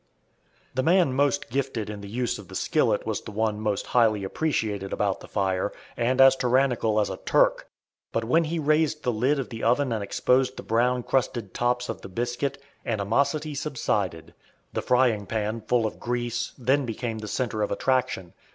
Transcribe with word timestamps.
The 0.73 0.81
man 0.81 1.13
most 1.13 1.51
gifted 1.51 1.87
in 1.87 2.01
the 2.01 2.09
use 2.09 2.39
of 2.39 2.47
the 2.47 2.55
skillet 2.55 3.05
was 3.05 3.21
the 3.21 3.29
one 3.29 3.59
most 3.59 3.85
highly 3.85 4.23
appreciated 4.23 4.91
about 4.91 5.19
the 5.19 5.27
fire, 5.27 5.71
and 5.95 6.19
as 6.19 6.35
tyrannical 6.35 6.99
as 6.99 7.11
a 7.11 7.17
Turk; 7.17 7.67
but 8.11 8.23
when 8.23 8.45
he 8.45 8.57
raised 8.57 9.03
the 9.03 9.11
lid 9.11 9.37
of 9.37 9.49
the 9.49 9.61
oven 9.61 9.91
and 9.91 10.03
exposed 10.03 10.57
the 10.57 10.63
brown 10.63 11.03
crusted 11.03 11.53
tops 11.53 11.87
of 11.87 12.01
the 12.01 12.09
biscuit, 12.09 12.57
animosity 12.83 13.53
subsided. 13.53 14.33
The 14.73 14.81
frying 14.81 15.27
pan, 15.27 15.61
full 15.67 15.85
of 15.85 15.99
"grease," 15.99 16.53
then 16.57 16.83
became 16.87 17.19
the 17.19 17.27
centre 17.27 17.61
of 17.61 17.71
attraction. 17.71 18.33